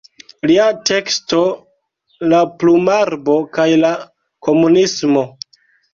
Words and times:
Lia 0.51 0.63
teksto 0.89 1.41
"La 2.31 2.39
plumarbo 2.63 3.35
kaj 3.59 3.69
la 3.85 3.93
komunismo. 4.49 5.29